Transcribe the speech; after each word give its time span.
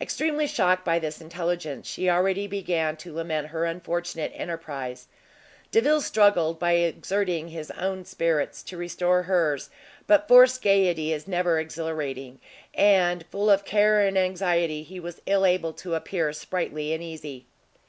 Extremely 0.00 0.48
shocked 0.48 0.84
by 0.84 0.98
this 0.98 1.20
intelligence, 1.20 1.86
she 1.86 2.10
already 2.10 2.48
began 2.48 2.96
to 2.96 3.14
lament 3.14 3.46
her 3.50 3.64
unfortunate 3.64 4.32
enterprise. 4.34 5.06
Delvile 5.70 6.00
struggled, 6.00 6.58
by 6.58 6.72
exerting 6.72 7.46
his 7.46 7.70
own 7.70 8.04
spirits, 8.04 8.64
to 8.64 8.76
restore 8.76 9.22
hers, 9.22 9.70
but 10.08 10.26
forced 10.26 10.62
gaiety 10.62 11.12
is 11.12 11.28
never 11.28 11.60
exhilarating; 11.60 12.40
and, 12.74 13.24
full 13.30 13.48
of 13.50 13.64
care 13.64 14.00
and 14.00 14.18
anxiety, 14.18 14.82
he 14.82 14.98
was 14.98 15.22
ill 15.26 15.46
able 15.46 15.72
to 15.74 15.94
appear 15.94 16.32
sprightly 16.32 16.92
and 16.92 17.00
easy. 17.04 17.46